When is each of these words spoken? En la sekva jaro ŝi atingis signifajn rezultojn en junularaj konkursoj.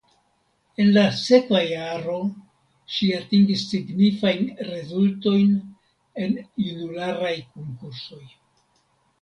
En 0.83 0.87
la 0.93 1.01
sekva 1.17 1.59
jaro 1.71 2.15
ŝi 2.95 3.09
atingis 3.19 3.67
signifajn 3.73 4.49
rezultojn 4.71 5.55
en 6.25 6.37
junularaj 6.67 7.35
konkursoj. 7.55 8.25